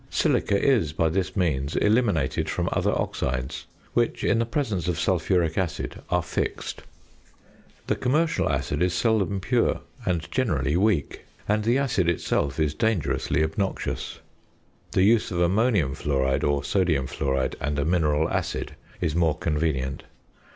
Silica 0.09 0.59
is 0.59 0.93
by 0.93 1.07
this 1.09 1.35
means 1.37 1.75
eliminated 1.75 2.49
from 2.49 2.67
other 2.71 2.89
oxides, 2.99 3.67
which, 3.93 4.23
in 4.23 4.39
the 4.39 4.47
presence 4.47 4.87
of 4.87 4.99
sulphuric 4.99 5.59
acid, 5.59 6.01
are 6.09 6.23
fixed. 6.23 6.81
The 7.85 7.95
commercial 7.95 8.49
acid 8.49 8.81
is 8.81 8.95
seldom 8.95 9.39
pure, 9.39 9.81
and 10.03 10.27
generally 10.31 10.75
weak; 10.75 11.25
and 11.47 11.63
the 11.63 11.77
acid 11.77 12.09
itself 12.09 12.59
is 12.59 12.73
dangerously 12.73 13.43
obnoxious. 13.43 14.21
The 14.93 15.03
use 15.03 15.29
of 15.29 15.39
ammonium 15.39 15.93
fluoride 15.93 16.43
(or 16.43 16.63
sodium 16.63 17.05
fluoride) 17.05 17.53
and 17.61 17.77
a 17.77 17.85
mineral 17.85 18.27
acid 18.27 18.75
is 19.01 19.13
more 19.15 19.37
convenient. 19.37 20.01